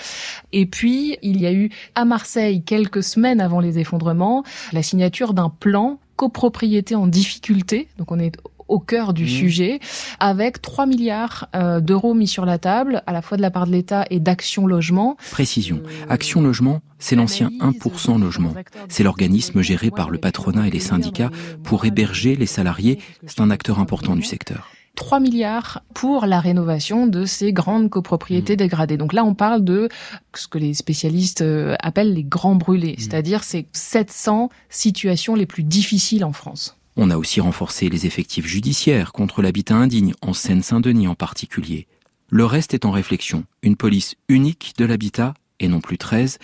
Et 0.52 0.67
puis, 0.68 1.18
il 1.22 1.40
y 1.40 1.46
a 1.46 1.52
eu 1.52 1.70
à 1.94 2.04
Marseille, 2.04 2.62
quelques 2.62 3.02
semaines 3.02 3.40
avant 3.40 3.60
les 3.60 3.78
effondrements, 3.78 4.44
la 4.72 4.82
signature 4.82 5.34
d'un 5.34 5.50
plan 5.50 5.98
copropriété 6.16 6.94
en 6.94 7.06
difficulté. 7.06 7.88
Donc 7.98 8.12
on 8.12 8.18
est 8.18 8.36
au 8.68 8.78
cœur 8.78 9.14
du 9.14 9.24
mmh. 9.24 9.28
sujet, 9.28 9.80
avec 10.20 10.60
3 10.60 10.86
milliards 10.86 11.48
euh, 11.56 11.80
d'euros 11.80 12.14
mis 12.14 12.28
sur 12.28 12.44
la 12.44 12.58
table, 12.58 13.02
à 13.06 13.12
la 13.12 13.22
fois 13.22 13.36
de 13.36 13.42
la 13.42 13.50
part 13.50 13.66
de 13.66 13.72
l'État 13.72 14.04
et 14.10 14.20
d'Action 14.20 14.66
Logement. 14.66 15.16
Précision, 15.30 15.80
euh, 15.84 16.06
Action 16.10 16.42
Logement, 16.42 16.80
c'est 16.98 17.16
l'ancien 17.16 17.50
1% 17.60 18.20
logement. 18.20 18.52
C'est 18.88 19.02
l'organisme 19.02 19.62
géré 19.62 19.90
par 19.90 20.10
le 20.10 20.18
patronat 20.18 20.68
et 20.68 20.70
les 20.70 20.80
syndicats 20.80 21.30
pour 21.64 21.86
héberger 21.86 22.36
les 22.36 22.46
salariés. 22.46 22.98
C'est 23.26 23.40
un 23.40 23.50
acteur 23.50 23.78
important 23.78 24.14
du 24.14 24.22
secteur. 24.22 24.70
3 24.98 25.20
milliards 25.20 25.84
pour 25.94 26.26
la 26.26 26.40
rénovation 26.40 27.06
de 27.06 27.24
ces 27.24 27.52
grandes 27.52 27.88
copropriétés 27.88 28.54
mmh. 28.54 28.56
dégradées. 28.56 28.96
Donc 28.96 29.12
là, 29.12 29.24
on 29.24 29.32
parle 29.32 29.62
de 29.62 29.88
ce 30.34 30.48
que 30.48 30.58
les 30.58 30.74
spécialistes 30.74 31.40
euh, 31.40 31.76
appellent 31.78 32.12
les 32.12 32.24
grands 32.24 32.56
brûlés, 32.56 32.94
mmh. 32.94 33.00
c'est-à-dire 33.02 33.44
ces 33.44 33.68
700 33.72 34.50
situations 34.68 35.36
les 35.36 35.46
plus 35.46 35.62
difficiles 35.62 36.24
en 36.24 36.32
France. 36.32 36.76
On 36.96 37.10
a 37.10 37.16
aussi 37.16 37.40
renforcé 37.40 37.88
les 37.88 38.06
effectifs 38.06 38.46
judiciaires 38.46 39.12
contre 39.12 39.40
l'habitat 39.40 39.76
indigne, 39.76 40.14
en 40.20 40.32
Seine-Saint-Denis 40.32 41.06
en 41.06 41.14
particulier. 41.14 41.86
Le 42.28 42.44
reste 42.44 42.74
est 42.74 42.84
en 42.84 42.90
réflexion. 42.90 43.44
Une 43.62 43.76
police 43.76 44.16
unique 44.28 44.74
de 44.78 44.84
l'habitat, 44.84 45.34
et 45.60 45.68
non 45.68 45.80
plus 45.80 45.96
13, 45.96 46.38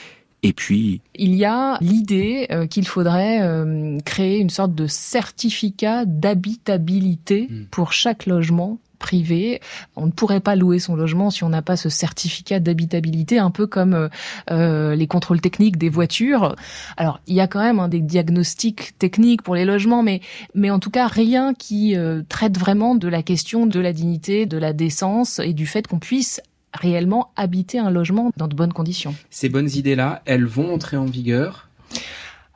et 0.44 0.52
puis... 0.52 1.00
Il 1.14 1.34
y 1.34 1.46
a 1.46 1.78
l'idée 1.80 2.46
euh, 2.50 2.66
qu'il 2.66 2.86
faudrait 2.86 3.40
euh, 3.40 3.98
créer 4.04 4.38
une 4.38 4.50
sorte 4.50 4.74
de 4.74 4.86
certificat 4.86 6.04
d'habitabilité 6.04 7.48
hmm. 7.50 7.64
pour 7.70 7.94
chaque 7.94 8.26
logement 8.26 8.78
privé. 8.98 9.60
On 9.96 10.06
ne 10.06 10.10
pourrait 10.10 10.40
pas 10.40 10.54
louer 10.54 10.78
son 10.78 10.96
logement 10.96 11.30
si 11.30 11.44
on 11.44 11.48
n'a 11.48 11.62
pas 11.62 11.76
ce 11.76 11.88
certificat 11.88 12.60
d'habitabilité, 12.60 13.38
un 13.38 13.50
peu 13.50 13.66
comme 13.66 14.10
euh, 14.50 14.94
les 14.94 15.06
contrôles 15.06 15.40
techniques 15.40 15.78
des 15.78 15.88
voitures. 15.88 16.56
Alors, 16.98 17.20
il 17.26 17.34
y 17.34 17.40
a 17.40 17.46
quand 17.46 17.60
même 17.60 17.80
hein, 17.80 17.88
des 17.88 18.00
diagnostics 18.00 18.98
techniques 18.98 19.42
pour 19.42 19.54
les 19.54 19.64
logements, 19.64 20.02
mais, 20.02 20.20
mais 20.54 20.70
en 20.70 20.78
tout 20.78 20.90
cas, 20.90 21.06
rien 21.06 21.54
qui 21.54 21.96
traite 22.28 22.58
vraiment 22.58 22.94
de 22.94 23.08
la 23.08 23.22
question 23.22 23.66
de 23.66 23.80
la 23.80 23.92
dignité, 23.92 24.46
de 24.46 24.58
la 24.58 24.72
décence 24.72 25.38
et 25.38 25.52
du 25.52 25.66
fait 25.66 25.86
qu'on 25.86 25.98
puisse 25.98 26.40
réellement 26.74 27.30
habiter 27.36 27.78
un 27.78 27.90
logement 27.90 28.30
dans 28.36 28.48
de 28.48 28.54
bonnes 28.54 28.72
conditions. 28.72 29.14
Ces 29.30 29.48
bonnes 29.48 29.70
idées-là, 29.70 30.22
elles 30.26 30.44
vont 30.44 30.74
entrer 30.74 30.96
en 30.96 31.06
vigueur? 31.06 31.68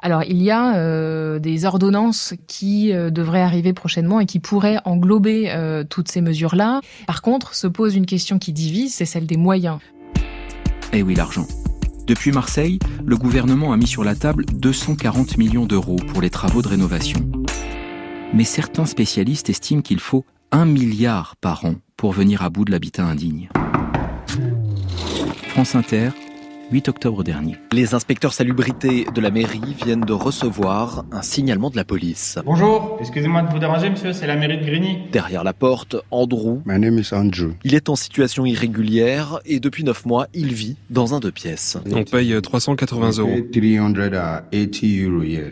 Alors 0.01 0.23
il 0.23 0.43
y 0.43 0.51
a 0.51 0.77
euh, 0.77 1.39
des 1.39 1.65
ordonnances 1.65 2.35
qui 2.47 2.93
euh, 2.93 3.11
devraient 3.11 3.43
arriver 3.43 3.73
prochainement 3.73 4.21
et 4.21 4.27
qui 4.27 4.39
pourraient 4.39 4.79
englober 4.85 5.51
euh, 5.51 5.83
toutes 5.89 6.09
ces 6.09 6.21
mesures-là. 6.21 6.81
Par 7.07 7.23
contre, 7.23 7.55
se 7.55 7.67
pose 7.67 7.97
une 7.97 8.07
question 8.07 8.39
qui 8.39 8.53
divise, 8.53 8.95
c'est 8.95 9.07
celle 9.07 9.27
des 9.27 9.37
moyens. 9.37 9.79
Eh 10.93 11.03
oui, 11.03 11.15
l'argent. 11.15 11.47
Depuis 12.07 12.33
Marseille, 12.33 12.79
le 13.05 13.17
gouvernement 13.17 13.73
a 13.73 13.77
mis 13.77 13.87
sur 13.87 14.05
la 14.05 14.15
table 14.15 14.47
240 14.55 15.37
millions 15.37 15.67
d'euros 15.67 15.97
pour 15.97 16.23
les 16.23 16.31
travaux 16.31 16.63
de 16.63 16.69
rénovation. 16.69 17.21
Mais 18.33 18.45
certains 18.45 18.87
spécialistes 18.87 19.51
estiment 19.51 19.83
qu'il 19.83 20.01
faut 20.01 20.25
1 20.53 20.65
milliard 20.65 21.37
par 21.37 21.65
an 21.65 21.75
pour 21.97 22.13
venir 22.13 22.43
à 22.43 22.51
bout 22.51 22.65
de 22.65 22.71
l'habitat 22.71 23.05
indigne. 23.05 23.51
France 25.59 25.75
Inter, 25.75 26.13
8 26.71 26.89
octobre 26.89 27.25
dernier. 27.25 27.57
Les 27.73 27.95
inspecteurs 27.95 28.35
salubrité 28.35 29.07
de 29.15 29.21
la 29.23 29.31
mairie 29.31 29.75
viennent 29.83 30.03
de 30.03 30.13
recevoir 30.13 31.07
un 31.13 31.23
signalement 31.23 31.71
de 31.71 31.77
la 31.77 31.85
police. 31.85 32.39
Bonjour, 32.45 32.99
excusez-moi 33.01 33.43
de 33.43 33.51
vous 33.51 33.59
déranger 33.59 33.89
monsieur, 33.89 34.13
c'est 34.13 34.27
la 34.27 34.37
mairie 34.37 34.59
de 34.59 34.65
Grigny. 34.65 34.99
Derrière 35.11 35.45
la 35.45 35.55
porte, 35.55 35.97
Andrew. 36.11 36.61
My 36.67 36.79
name 36.79 36.99
is 36.99 37.15
Andrew. 37.15 37.53
Il 37.65 37.75
est 37.75 37.89
en 37.89 37.97
situation 37.97 38.45
irrégulière 38.45 39.41
et 39.47 39.61
depuis 39.61 39.83
9 39.83 40.05
mois, 40.05 40.27
il 40.35 40.53
vit 40.53 40.77
dans 40.91 41.15
un 41.15 41.21
deux 41.21 41.33
pièces. 41.33 41.79
On 41.91 42.05
paye 42.05 42.39
380 42.41 43.13
euros. 43.19 43.37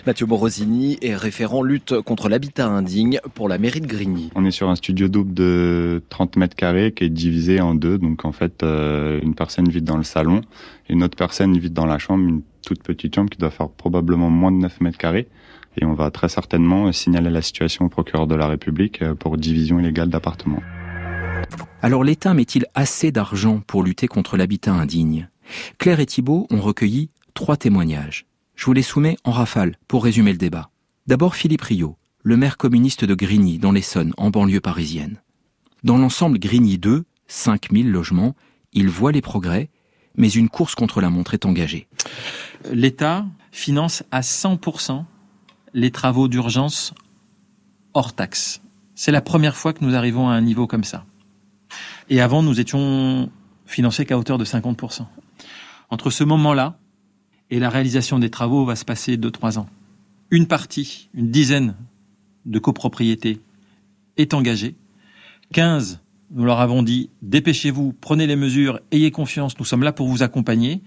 Mathieu 0.06 0.26
Morosini 0.26 0.98
est 1.00 1.16
référent 1.16 1.62
lutte 1.62 1.98
contre 2.02 2.28
l'habitat 2.28 2.66
indigne 2.66 3.20
pour 3.34 3.48
la 3.48 3.56
mairie 3.56 3.80
de 3.80 3.86
Grigny. 3.86 4.30
On 4.34 4.44
est 4.44 4.50
sur 4.50 4.68
un 4.68 4.76
studio 4.76 5.08
double 5.08 5.32
de 5.32 6.02
30 6.10 6.36
mètres 6.36 6.56
carrés 6.56 6.92
qui 6.92 7.04
est 7.04 7.08
divisé 7.08 7.60
en 7.62 7.74
deux. 7.74 7.96
Donc 7.96 8.26
en 8.26 8.32
fait, 8.32 8.62
euh, 8.62 9.18
une 9.22 9.34
personne 9.34 9.68
vit 9.68 9.80
dans 9.80 9.96
le 9.96 10.02
salon 10.02 10.42
une 10.88 11.02
autre 11.02 11.16
personne 11.16 11.58
vit 11.58 11.70
dans 11.70 11.86
la 11.86 11.98
chambre, 11.98 12.28
une 12.28 12.42
toute 12.64 12.82
petite 12.82 13.14
chambre 13.14 13.30
qui 13.30 13.38
doit 13.38 13.50
faire 13.50 13.68
probablement 13.68 14.30
moins 14.30 14.52
de 14.52 14.58
9 14.58 14.80
mètres 14.80 14.98
carrés. 14.98 15.28
Et 15.78 15.84
on 15.84 15.94
va 15.94 16.10
très 16.10 16.28
certainement 16.28 16.90
signaler 16.92 17.30
la 17.30 17.42
situation 17.42 17.84
au 17.84 17.88
procureur 17.88 18.26
de 18.26 18.34
la 18.34 18.48
République 18.48 19.02
euh, 19.02 19.14
pour 19.14 19.36
division 19.36 19.78
illégale 19.78 20.08
d'appartements. 20.08 20.62
Alors 21.82 22.02
l'État 22.02 22.32
met-il 22.34 22.66
assez 22.74 23.12
d'argent 23.12 23.60
pour 23.66 23.82
lutter 23.82 24.08
contre 24.08 24.36
l'habitat 24.36 24.72
indigne? 24.72 25.28
Claire 25.78 26.00
et 26.00 26.06
Thibault 26.06 26.46
ont 26.50 26.60
recueilli 26.60 27.10
trois 27.34 27.56
témoignages. 27.56 28.26
Je 28.54 28.64
vous 28.64 28.72
les 28.72 28.82
soumets 28.82 29.16
en 29.24 29.32
rafale 29.32 29.76
pour 29.86 30.04
résumer 30.04 30.32
le 30.32 30.38
débat. 30.38 30.70
D'abord 31.06 31.36
Philippe 31.36 31.62
Rio, 31.62 31.96
le 32.22 32.36
maire 32.36 32.56
communiste 32.56 33.04
de 33.04 33.14
Grigny 33.14 33.58
dans 33.58 33.70
l'Essonne, 33.70 34.14
en 34.16 34.30
banlieue 34.30 34.60
parisienne. 34.60 35.20
Dans 35.84 35.98
l'ensemble 35.98 36.38
Grigny 36.38 36.78
2, 36.78 37.04
5000 37.28 37.92
logements, 37.92 38.34
il 38.72 38.88
voit 38.88 39.12
les 39.12 39.20
progrès, 39.20 39.68
mais 40.16 40.28
une 40.28 40.48
course 40.48 40.74
contre 40.74 41.00
la 41.00 41.10
montre 41.10 41.34
est 41.34 41.46
engagée. 41.46 41.86
L'État 42.72 43.26
finance 43.52 44.04
à 44.10 44.20
100% 44.20 45.04
les 45.74 45.90
travaux 45.90 46.28
d'urgence 46.28 46.94
hors 47.94 48.14
taxe. 48.14 48.60
C'est 48.94 49.12
la 49.12 49.20
première 49.20 49.56
fois 49.56 49.72
que 49.72 49.84
nous 49.84 49.94
arrivons 49.94 50.28
à 50.28 50.32
un 50.32 50.40
niveau 50.40 50.66
comme 50.66 50.84
ça. 50.84 51.04
Et 52.08 52.20
avant, 52.20 52.42
nous 52.42 52.60
étions 52.60 53.30
financés 53.66 54.06
qu'à 54.06 54.16
hauteur 54.16 54.38
de 54.38 54.44
50%. 54.44 55.06
Entre 55.90 56.10
ce 56.10 56.24
moment-là 56.24 56.78
et 57.50 57.58
la 57.58 57.68
réalisation 57.68 58.18
des 58.18 58.30
travaux 58.30 58.64
va 58.64 58.76
se 58.76 58.84
passer 58.84 59.16
2-3 59.16 59.58
ans. 59.58 59.68
Une 60.30 60.46
partie, 60.46 61.08
une 61.14 61.30
dizaine 61.30 61.76
de 62.44 62.58
copropriétés 62.58 63.40
est 64.16 64.34
engagée. 64.34 64.76
15, 65.52 66.00
nous 66.30 66.44
leur 66.44 66.60
avons 66.60 66.82
dit, 66.82 67.10
dépêchez-vous, 67.22 67.94
prenez 68.00 68.26
les 68.26 68.36
mesures, 68.36 68.80
ayez 68.90 69.10
confiance, 69.10 69.58
nous 69.58 69.64
sommes 69.64 69.82
là 69.82 69.92
pour 69.92 70.08
vous 70.08 70.22
accompagner. 70.22 70.82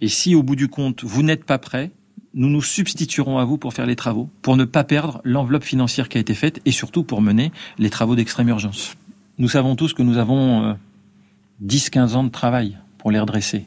Et 0.00 0.08
si 0.08 0.34
au 0.34 0.42
bout 0.42 0.56
du 0.56 0.68
compte, 0.68 1.04
vous 1.04 1.22
n'êtes 1.22 1.44
pas 1.44 1.58
prêts, 1.58 1.90
nous 2.34 2.48
nous 2.48 2.62
substituerons 2.62 3.38
à 3.38 3.44
vous 3.44 3.58
pour 3.58 3.74
faire 3.74 3.86
les 3.86 3.96
travaux, 3.96 4.28
pour 4.40 4.56
ne 4.56 4.64
pas 4.64 4.84
perdre 4.84 5.20
l'enveloppe 5.24 5.64
financière 5.64 6.08
qui 6.08 6.18
a 6.18 6.20
été 6.20 6.34
faite 6.34 6.60
et 6.64 6.72
surtout 6.72 7.04
pour 7.04 7.20
mener 7.20 7.52
les 7.78 7.90
travaux 7.90 8.16
d'extrême 8.16 8.48
urgence. 8.48 8.96
Nous 9.38 9.48
savons 9.48 9.76
tous 9.76 9.92
que 9.92 10.02
nous 10.02 10.18
avons 10.18 10.64
euh, 10.64 10.74
10-15 11.64 12.14
ans 12.14 12.24
de 12.24 12.30
travail 12.30 12.78
pour 12.98 13.10
les 13.10 13.20
redresser. 13.20 13.66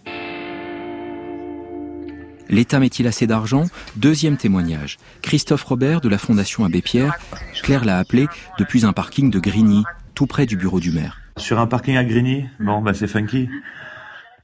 L'État 2.49 2.79
met-il 2.79 3.07
assez 3.07 3.25
d'argent? 3.25 3.65
Deuxième 3.95 4.37
témoignage. 4.37 4.97
Christophe 5.21 5.63
Robert 5.63 6.01
de 6.01 6.09
la 6.09 6.17
Fondation 6.17 6.63
Abbé 6.63 6.81
Pierre. 6.81 7.17
Claire 7.63 7.85
l'a 7.85 7.97
appelé 7.97 8.27
depuis 8.59 8.85
un 8.85 8.93
parking 8.93 9.31
de 9.31 9.39
Grigny, 9.39 9.83
tout 10.15 10.25
près 10.25 10.45
du 10.45 10.55
bureau 10.55 10.79
du 10.79 10.91
maire. 10.91 11.19
Sur 11.37 11.59
un 11.59 11.67
parking 11.67 11.97
à 11.97 12.03
Grigny? 12.03 12.45
Bon, 12.59 12.81
bah 12.81 12.93
c'est 12.93 13.07
funky. 13.07 13.49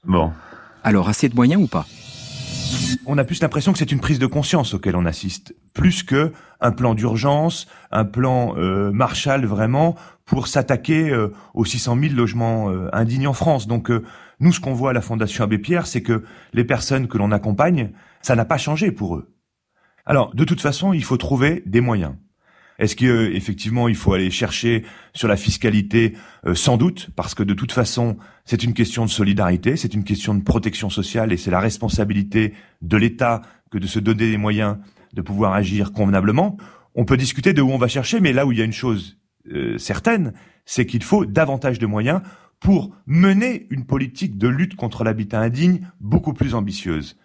Bon. 0.04 0.32
Alors 0.84 1.10
assez 1.10 1.30
de 1.30 1.36
moyens 1.36 1.64
ou 1.64 1.68
pas? 1.68 1.86
On 3.06 3.18
a 3.18 3.24
plus 3.24 3.42
l'impression 3.42 3.74
que 3.74 3.80
c'est 3.80 3.92
une 3.92 4.00
prise 4.00 4.20
de 4.20 4.26
conscience 4.26 4.74
auquel 4.74 4.96
on 4.96 5.06
assiste, 5.06 5.56
plus 5.74 6.04
que 6.04 6.32
un 6.60 6.72
plan 6.72 6.94
d'urgence, 6.94 7.68
un 7.92 8.06
plan 8.06 8.56
euh, 8.58 8.92
Marshall 8.92 9.46
vraiment 9.46 9.96
pour 10.26 10.48
s'attaquer 10.48 11.10
euh, 11.10 11.34
aux 11.54 11.66
600 11.66 11.98
000 12.00 12.14
logements 12.14 12.70
euh, 12.70 12.90
indignes 12.94 13.28
en 13.28 13.34
France. 13.34 13.68
Donc 13.68 13.90
euh, 13.90 14.04
nous, 14.40 14.52
ce 14.52 14.60
qu'on 14.60 14.74
voit 14.74 14.92
à 14.92 14.94
la 14.94 15.02
Fondation 15.02 15.44
Abbé 15.44 15.58
Pierre, 15.58 15.88
c'est 15.88 16.02
que 16.02 16.24
les 16.54 16.64
personnes 16.64 17.08
que 17.08 17.18
l'on 17.18 17.32
accompagne, 17.32 17.92
ça 18.22 18.36
n'a 18.36 18.46
pas 18.46 18.58
changé 18.58 18.92
pour 18.92 19.16
eux. 19.16 19.34
Alors, 20.06 20.34
de 20.34 20.44
toute 20.44 20.62
façon, 20.62 20.94
il 20.94 21.04
faut 21.04 21.18
trouver 21.18 21.64
des 21.66 21.82
moyens. 21.82 22.14
Est-ce 22.82 22.96
que 22.96 23.32
effectivement 23.32 23.88
il 23.88 23.96
faut 23.96 24.12
aller 24.14 24.32
chercher 24.32 24.84
sur 25.14 25.28
la 25.28 25.38
fiscalité 25.38 26.14
Euh, 26.48 26.56
Sans 26.56 26.78
doute, 26.78 27.12
parce 27.16 27.36
que 27.36 27.44
de 27.44 27.54
toute 27.54 27.72
façon, 27.72 28.18
c'est 28.44 28.64
une 28.64 28.74
question 28.74 29.06
de 29.06 29.10
solidarité, 29.12 29.78
c'est 29.78 29.94
une 29.94 30.04
question 30.04 30.34
de 30.34 30.44
protection 30.44 30.90
sociale 30.90 31.32
et 31.32 31.38
c'est 31.38 31.52
la 31.52 31.60
responsabilité 31.60 32.54
de 32.82 32.98
l'État 32.98 33.44
que 33.70 33.78
de 33.78 33.86
se 33.86 34.00
donner 34.00 34.32
les 34.32 34.38
moyens 34.38 34.78
de 35.14 35.22
pouvoir 35.22 35.54
agir 35.54 35.92
convenablement. 35.94 36.58
On 36.96 37.06
peut 37.06 37.18
discuter 37.18 37.54
de 37.54 37.62
où 37.62 37.70
on 37.70 37.78
va 37.78 37.88
chercher, 37.88 38.20
mais 38.20 38.34
là 38.34 38.48
où 38.48 38.52
il 38.52 38.58
y 38.58 38.62
a 38.62 38.66
une 38.66 38.74
chose 38.74 39.18
euh, 39.54 39.78
certaine, 39.78 40.34
c'est 40.66 40.88
qu'il 40.88 41.04
faut 41.04 41.26
davantage 41.26 41.78
de 41.78 41.86
moyens 41.86 42.22
pour 42.60 42.96
mener 43.06 43.68
une 43.70 43.86
politique 43.86 44.40
de 44.40 44.48
lutte 44.48 44.76
contre 44.76 45.04
l'habitat 45.04 45.40
indigne 45.40 45.88
beaucoup 46.00 46.34
plus 46.34 46.56
ambitieuse. 46.56 47.16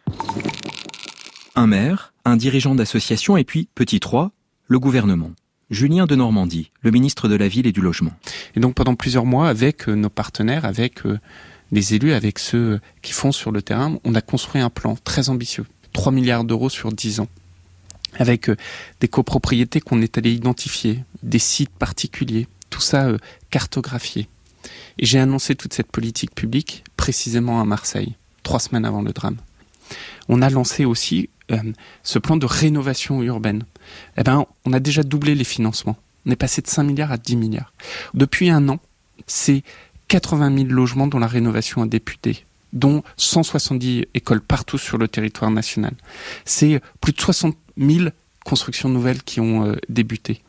Un 1.55 1.67
maire, 1.67 2.13
un 2.27 2.37
dirigeant 2.37 2.75
d'association 2.75 3.39
et 3.39 3.45
puis, 3.45 3.71
petit 3.75 4.01
3, 4.01 4.33
le 4.69 4.79
gouvernement. 4.79 5.31
Julien 5.69 6.07
de 6.07 6.15
Normandie, 6.15 6.71
le 6.83 6.93
ministre 6.93 7.29
de 7.29 7.35
la 7.35 7.49
Ville 7.49 7.67
et 7.67 7.73
du 7.73 7.81
Logement. 7.81 8.13
Et 8.55 8.61
donc 8.61 8.75
pendant 8.75 8.95
plusieurs 8.95 9.27
mois, 9.27 9.49
avec 9.49 9.89
euh, 9.89 9.95
nos 9.95 10.09
partenaires, 10.09 10.65
avec 10.65 11.05
euh, 11.05 11.19
les 11.73 11.95
élus, 11.95 12.13
avec 12.13 12.39
ceux 12.39 12.81
qui 13.03 13.13
font 13.13 13.33
sur 13.33 13.51
le 13.51 13.63
terrain, 13.63 13.99
on 14.05 14.15
a 14.15 14.21
construit 14.21 14.61
un 14.61 14.71
plan 14.71 14.97
très 15.03 15.29
ambitieux. 15.29 15.67
3 15.93 16.13
milliards 16.13 16.45
d'euros 16.45 16.69
sur 16.69 16.93
10 16.93 17.21
ans. 17.21 17.29
Avec 18.15 18.49
euh, 18.49 18.57
des 19.01 19.09
copropriétés 19.09 19.81
qu'on 19.81 20.03
est 20.03 20.17
allé 20.19 20.33
identifier, 20.33 21.03
des 21.25 21.41
sites 21.41 21.77
particuliers, 21.77 22.47
tout 22.71 22.81
ça 22.81 23.09
cartographié. 23.51 24.29
Et 24.99 25.07
j'ai 25.07 25.19
annoncé 25.19 25.57
toute 25.57 25.75
cette 25.75 25.91
politique 25.91 26.35
publique 26.35 26.85
précisément 26.97 27.61
à 27.61 27.65
Marseille, 27.65 28.15
trois 28.45 28.61
semaines 28.61 28.85
avant 28.85 29.03
le 29.03 29.13
drame. 29.13 29.37
On 30.29 30.43
a 30.43 30.51
lancé 30.51 30.85
aussi 30.85 31.29
ce 32.03 32.19
plan 32.19 32.37
de 32.37 32.47
rénovation 32.47 33.23
urbaine. 33.23 33.65
Eh 34.17 34.23
ben, 34.23 34.47
on 34.65 34.73
a 34.73 34.81
déjà 34.81 35.03
doublé 35.03 35.35
les 35.35 35.45
financements. 35.45 35.97
On 36.27 36.31
est 36.31 36.37
passé 36.37 36.61
de 36.63 36.67
5 36.67 36.83
milliards 36.83 37.13
à 37.13 37.19
10 37.19 37.37
milliards. 37.37 37.73
Depuis 38.15 38.51
un 38.51 38.69
an, 38.69 38.79
c'est 39.27 39.63
80 40.09 40.57
000 40.57 40.69
logements 40.69 41.07
dont 41.07 41.19
la 41.19 41.27
rénovation 41.27 41.83
a 41.83 41.87
débuté, 41.87 42.45
dont 42.73 43.03
170 43.17 44.07
écoles 44.15 44.41
partout 44.41 44.79
sur 44.79 44.99
le 44.99 45.09
territoire 45.09 45.51
national. 45.51 45.95
C'est 46.45 46.81
plus 47.01 47.13
de 47.13 47.21
60 47.21 47.57
000 47.79 48.09
constructions 48.45 48.89
nouvelles 48.89 49.23
qui 49.23 49.41
ont 49.41 49.67
euh, 49.67 49.77
débuté. 49.89 50.43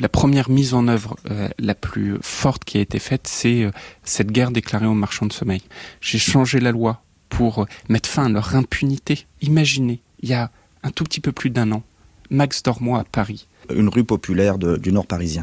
La 0.00 0.08
première 0.08 0.48
mise 0.48 0.72
en 0.72 0.88
œuvre 0.88 1.16
euh, 1.30 1.48
la 1.58 1.74
plus 1.74 2.16
forte 2.22 2.64
qui 2.64 2.78
a 2.78 2.80
été 2.80 2.98
faite, 2.98 3.26
c'est 3.26 3.64
euh, 3.64 3.70
cette 4.02 4.32
guerre 4.32 4.50
déclarée 4.50 4.86
aux 4.86 4.94
marchands 4.94 5.26
de 5.26 5.32
sommeil. 5.32 5.60
J'ai 6.00 6.18
changé 6.18 6.58
la 6.58 6.72
loi 6.72 7.02
pour 7.28 7.60
euh, 7.60 7.64
mettre 7.90 8.08
fin 8.08 8.24
à 8.24 8.28
leur 8.30 8.56
impunité. 8.56 9.26
Imaginez, 9.42 10.00
il 10.22 10.28
y 10.28 10.34
a 10.34 10.50
un 10.82 10.90
tout 10.90 11.04
petit 11.04 11.20
peu 11.20 11.32
plus 11.32 11.50
d'un 11.50 11.72
an, 11.72 11.82
Max 12.30 12.62
Dormois 12.62 13.00
à 13.00 13.04
Paris. 13.04 13.46
Une 13.74 13.88
rue 13.88 14.04
populaire 14.04 14.58
de- 14.58 14.76
du 14.76 14.92
nord 14.92 15.06
parisien. 15.06 15.42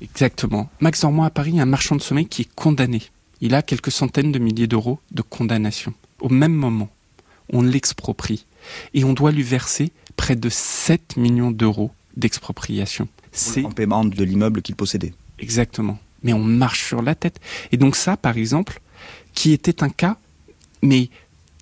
Exactement. 0.00 0.70
Max 0.80 1.00
Dormois 1.00 1.26
à 1.26 1.30
Paris, 1.30 1.60
un 1.60 1.66
marchand 1.66 1.96
de 1.96 2.02
sommeil 2.02 2.26
qui 2.26 2.42
est 2.42 2.54
condamné. 2.54 3.02
Il 3.40 3.54
a 3.54 3.62
quelques 3.62 3.90
centaines 3.90 4.32
de 4.32 4.38
milliers 4.38 4.66
d'euros 4.66 4.98
de 5.12 5.22
condamnation. 5.22 5.92
Au 6.20 6.28
même 6.28 6.54
moment, 6.54 6.88
on 7.52 7.62
l'exproprie 7.62 8.46
et 8.94 9.04
on 9.04 9.12
doit 9.12 9.32
lui 9.32 9.42
verser 9.42 9.92
près 10.16 10.36
de 10.36 10.48
7 10.48 11.16
millions 11.16 11.50
d'euros 11.50 11.90
d'expropriation. 12.16 13.08
C'est 13.32 13.64
En 13.64 13.70
paiement 13.70 14.04
de 14.04 14.24
l'immeuble 14.24 14.62
qu'il 14.62 14.74
possédait. 14.74 15.14
Exactement. 15.38 15.98
Mais 16.24 16.32
on 16.32 16.42
marche 16.42 16.84
sur 16.84 17.00
la 17.02 17.14
tête. 17.14 17.38
Et 17.70 17.76
donc 17.76 17.94
ça, 17.94 18.16
par 18.16 18.36
exemple, 18.36 18.80
qui 19.34 19.52
était 19.52 19.82
un 19.84 19.88
cas, 19.88 20.16
mais 20.82 21.10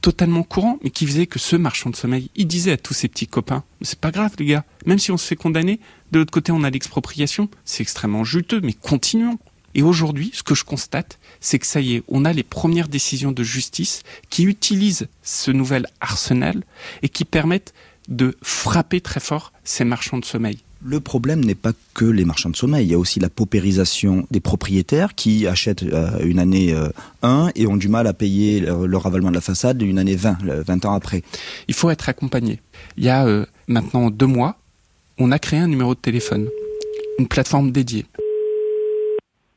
totalement 0.00 0.42
courant, 0.42 0.78
mais 0.82 0.90
qui 0.90 1.06
faisait 1.06 1.26
que 1.26 1.38
ce 1.38 1.56
marchand 1.56 1.90
de 1.90 1.96
sommeil, 1.96 2.30
il 2.36 2.46
disait 2.46 2.72
à 2.72 2.76
tous 2.76 2.94
ses 2.94 3.08
petits 3.08 3.26
copains, 3.26 3.64
c'est 3.82 3.98
pas 3.98 4.10
grave 4.10 4.32
les 4.38 4.46
gars, 4.46 4.64
même 4.84 4.98
si 4.98 5.10
on 5.10 5.16
se 5.16 5.26
fait 5.26 5.36
condamner, 5.36 5.80
de 6.12 6.18
l'autre 6.18 6.32
côté 6.32 6.52
on 6.52 6.64
a 6.64 6.70
l'expropriation, 6.70 7.48
c'est 7.64 7.82
extrêmement 7.82 8.24
juteux, 8.24 8.60
mais 8.62 8.72
continuons. 8.72 9.38
Et 9.74 9.82
aujourd'hui, 9.82 10.30
ce 10.32 10.42
que 10.42 10.54
je 10.54 10.64
constate, 10.64 11.18
c'est 11.40 11.58
que 11.58 11.66
ça 11.66 11.80
y 11.80 11.96
est, 11.96 12.02
on 12.08 12.24
a 12.24 12.32
les 12.32 12.42
premières 12.42 12.88
décisions 12.88 13.32
de 13.32 13.42
justice 13.42 14.02
qui 14.30 14.44
utilisent 14.44 15.08
ce 15.22 15.50
nouvel 15.50 15.86
arsenal 16.00 16.64
et 17.02 17.10
qui 17.10 17.26
permettent 17.26 17.74
de 18.08 18.38
frapper 18.40 19.02
très 19.02 19.20
fort 19.20 19.52
ces 19.64 19.84
marchands 19.84 20.18
de 20.18 20.24
sommeil. 20.24 20.58
Le 20.88 21.00
problème 21.00 21.44
n'est 21.44 21.56
pas 21.56 21.72
que 21.94 22.04
les 22.04 22.24
marchands 22.24 22.48
de 22.50 22.54
sommeil, 22.54 22.86
il 22.86 22.90
y 22.92 22.94
a 22.94 22.98
aussi 22.98 23.18
la 23.18 23.28
paupérisation 23.28 24.24
des 24.30 24.38
propriétaires 24.38 25.16
qui 25.16 25.46
achètent 25.48 25.82
euh, 25.82 26.20
une 26.24 26.38
année 26.38 26.72
euh, 26.72 26.88
1 27.22 27.50
et 27.56 27.66
ont 27.66 27.76
du 27.76 27.88
mal 27.88 28.06
à 28.06 28.12
payer 28.12 28.60
leur, 28.60 28.86
leur 28.86 29.02
ravalement 29.02 29.30
de 29.30 29.34
la 29.34 29.40
façade 29.40 29.82
une 29.82 29.98
année 29.98 30.14
20, 30.14 30.42
le- 30.44 30.62
20 30.62 30.84
ans 30.84 30.94
après. 30.94 31.22
Il 31.66 31.74
faut 31.74 31.90
être 31.90 32.08
accompagné. 32.08 32.60
Il 32.96 33.02
y 33.04 33.08
a 33.08 33.26
euh, 33.26 33.46
maintenant 33.66 34.10
deux 34.10 34.26
mois, 34.26 34.58
on 35.18 35.32
a 35.32 35.40
créé 35.40 35.58
un 35.58 35.66
numéro 35.66 35.92
de 35.96 35.98
téléphone, 36.00 36.46
une 37.18 37.26
plateforme 37.26 37.72
dédiée. 37.72 38.06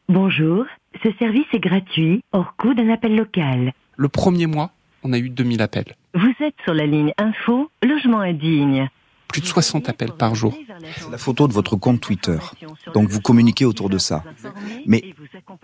Bonjour, 0.08 0.66
ce 1.04 1.10
service 1.20 1.46
est 1.54 1.60
gratuit, 1.60 2.22
hors 2.32 2.56
coût 2.58 2.74
d'un 2.74 2.90
appel 2.90 3.16
local. 3.16 3.74
Le 3.98 4.10
premier 4.10 4.48
mois, 4.48 4.72
on 5.04 5.14
a 5.14 5.20
eu 5.20 5.30
2000 5.30 5.62
appels. 5.62 5.96
Vous 6.16 6.34
êtes 6.44 6.56
sur 6.64 6.74
la 6.74 6.88
ligne 6.88 7.14
info, 7.20 7.70
logement 7.84 8.22
indigne. 8.22 8.90
Plus 9.30 9.42
de 9.42 9.46
60 9.46 9.90
appels 9.90 10.12
par 10.12 10.36
jour. 10.36 10.58
C'est 10.98 11.10
la 11.10 11.18
photo 11.18 11.48
de 11.48 11.54
votre 11.54 11.76
compte 11.76 12.02
Twitter. 12.02 12.38
Donc 12.94 13.10
vous 13.10 13.22
communiquez 13.22 13.64
autour 13.66 13.90
de 13.90 13.98
ça. 13.98 14.24
Mais 14.86 15.14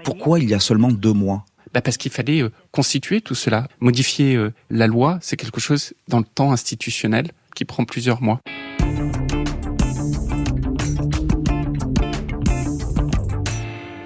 pourquoi 0.04 0.40
il 0.40 0.50
y 0.50 0.54
a 0.54 0.60
seulement 0.60 0.92
deux 0.92 1.14
mois? 1.14 1.46
Bah 1.74 1.82
Parce 1.82 1.98
qu'il 1.98 2.12
fallait 2.12 2.42
euh, 2.42 2.52
constituer 2.72 3.22
tout 3.22 3.36
cela. 3.36 3.68
Modifier 3.82 4.36
euh, 4.36 4.54
la 4.70 4.88
loi, 4.88 5.18
c'est 5.22 5.36
quelque 5.36 5.60
chose 5.60 5.94
dans 6.08 6.20
le 6.20 6.26
temps 6.26 6.52
institutionnel 6.54 7.32
qui 7.54 7.66
prend 7.66 7.84
plusieurs 7.84 8.22
mois. 8.22 8.40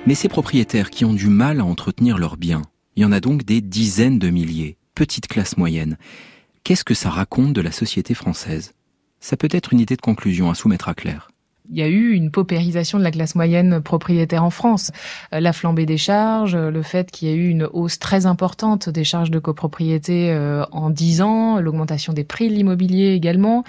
Mais 0.08 0.16
ces 0.16 0.30
propriétaires 0.30 0.90
qui 0.90 1.06
ont 1.06 1.14
du 1.14 1.28
mal 1.28 1.60
à 1.60 1.66
entretenir 1.66 2.18
leurs 2.18 2.38
biens, 2.38 2.64
il 2.96 3.04
y 3.04 3.06
en 3.06 3.12
a 3.12 3.20
donc 3.20 3.44
des 3.44 3.62
dizaines 3.62 4.18
de 4.18 4.30
milliers, 4.30 4.78
petite 4.96 5.28
classe 5.28 5.58
moyenne. 5.58 5.98
Qu'est-ce 6.64 6.84
que 6.84 6.96
ça 6.96 7.10
raconte 7.10 7.54
de 7.54 7.62
la 7.62 7.72
société 7.72 8.16
française? 8.16 8.74
Ça 9.20 9.38
peut 9.38 9.50
être 9.52 9.74
une 9.74 9.80
idée 9.80 9.96
de 9.96 10.02
conclusion 10.02 10.50
à 10.50 10.56
soumettre 10.56 10.90
à 10.90 10.94
Claire 10.94 11.30
il 11.72 11.78
y 11.78 11.84
a 11.84 11.88
eu 11.88 12.12
une 12.12 12.32
paupérisation 12.32 12.98
de 12.98 13.04
la 13.04 13.12
classe 13.12 13.36
moyenne 13.36 13.80
propriétaire 13.82 14.44
en 14.44 14.50
France. 14.50 14.92
Euh, 15.34 15.40
la 15.40 15.54
flambée 15.54 15.86
des 15.86 15.98
charges, 15.98 16.56
euh, 16.56 16.72
le 16.72 16.82
fait 16.82 17.12
qu'il 17.12 17.30
y 17.30 17.32
a 17.32 17.36
eu 17.36 17.48
une 17.48 17.68
hausse 17.72 18.00
très 18.00 18.26
importante 18.26 18.90
des 18.90 19.04
charges 19.04 19.30
de 19.30 19.40
copropriété 19.40 20.32
euh, 20.32 20.64
en 20.72 20.90
10 20.90 21.22
ans, 21.22 21.60
l'augmentation 21.60 22.14
des 22.14 22.24
prix 22.24 22.50
de 22.50 22.54
l'immobilier 22.54 23.14
également, 23.14 23.64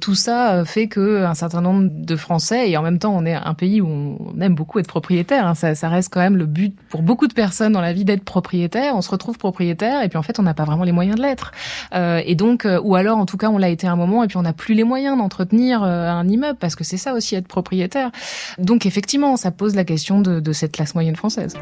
tout 0.00 0.14
ça 0.14 0.64
fait 0.64 0.88
que 0.88 1.24
un 1.24 1.34
certain 1.34 1.60
nombre 1.60 1.88
de 1.90 2.16
Français, 2.16 2.70
et 2.70 2.76
en 2.76 2.82
même 2.82 2.98
temps 2.98 3.14
on 3.16 3.24
est 3.24 3.34
un 3.34 3.54
pays 3.54 3.80
où 3.80 3.86
on 3.88 4.40
aime 4.40 4.54
beaucoup 4.54 4.78
être 4.78 4.86
propriétaire, 4.86 5.46
hein, 5.46 5.54
ça, 5.54 5.74
ça, 5.74 5.88
reste 5.88 6.12
quand 6.12 6.20
même 6.20 6.36
le 6.36 6.46
but 6.46 6.74
pour 6.88 7.02
beaucoup 7.02 7.26
de 7.26 7.32
personnes 7.32 7.72
dans 7.72 7.80
la 7.80 7.92
vie 7.92 8.04
d'être 8.04 8.24
propriétaire, 8.24 8.94
on 8.96 9.02
se 9.02 9.10
retrouve 9.10 9.38
propriétaire 9.38 10.02
et 10.02 10.08
puis 10.08 10.18
en 10.18 10.22
fait 10.22 10.38
on 10.38 10.42
n'a 10.42 10.54
pas 10.54 10.64
vraiment 10.64 10.84
les 10.84 10.92
moyens 10.92 11.16
de 11.16 11.22
l'être. 11.22 11.52
et 11.94 12.34
donc, 12.34 12.66
ou 12.82 12.94
alors 12.94 13.18
en 13.18 13.26
tout 13.26 13.36
cas 13.36 13.48
on 13.48 13.58
l'a 13.58 13.68
été 13.68 13.86
un 13.86 13.96
moment 13.96 14.22
et 14.24 14.26
puis 14.26 14.36
on 14.36 14.42
n'a 14.42 14.52
plus 14.52 14.74
les 14.74 14.84
moyens 14.84 15.16
d'entretenir 15.16 15.82
un 15.82 16.28
immeuble 16.28 16.58
parce 16.58 16.76
que 16.76 16.84
c'est 16.84 16.96
ça 16.96 17.14
aussi 17.30 17.36
être 17.36 17.48
propriétaire. 17.48 18.10
Donc 18.58 18.86
effectivement, 18.86 19.36
ça 19.36 19.50
pose 19.50 19.74
la 19.74 19.84
question 19.84 20.20
de, 20.20 20.40
de 20.40 20.52
cette 20.52 20.72
classe 20.72 20.94
moyenne 20.94 21.16
française. 21.16 21.54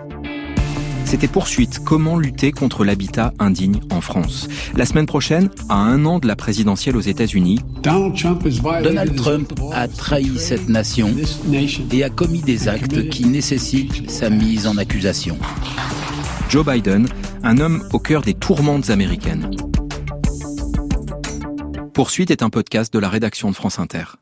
C'était 1.04 1.26
Poursuite, 1.26 1.78
comment 1.82 2.18
lutter 2.18 2.52
contre 2.52 2.84
l'habitat 2.84 3.32
indigne 3.38 3.80
en 3.90 4.02
France? 4.02 4.46
La 4.76 4.84
semaine 4.84 5.06
prochaine, 5.06 5.48
à 5.70 5.76
un 5.76 6.04
an 6.04 6.18
de 6.18 6.28
la 6.28 6.37
présidentielle 6.37 6.98
aux 6.98 7.00
États-Unis, 7.00 7.60
Donald 7.82 9.16
Trump 9.16 9.54
a 9.72 9.88
trahi 9.88 10.38
cette 10.38 10.68
nation 10.68 11.14
et 11.92 12.04
a 12.04 12.10
commis 12.10 12.42
des 12.42 12.68
actes 12.68 13.08
qui 13.08 13.25
nécessitent 13.25 14.10
sa 14.10 14.28
mise 14.28 14.66
en 14.66 14.76
accusation. 14.76 15.38
Joe 16.50 16.66
Biden, 16.66 17.08
un 17.42 17.58
homme 17.58 17.88
au 17.94 17.98
cœur 17.98 18.20
des 18.20 18.34
tourmentes 18.34 18.90
américaines. 18.90 19.50
Poursuite 21.94 22.30
est 22.30 22.42
un 22.42 22.50
podcast 22.50 22.92
de 22.92 22.98
la 22.98 23.08
rédaction 23.08 23.50
de 23.50 23.56
France 23.56 23.78
Inter. 23.78 24.18